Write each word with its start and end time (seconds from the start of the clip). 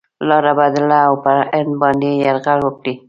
لاره 0.27 0.53
بدله 0.59 0.99
او 1.07 1.13
پر 1.23 1.37
هند 1.53 1.71
باندي 1.81 2.11
یرغل 2.25 2.59
وکړي. 2.63 2.93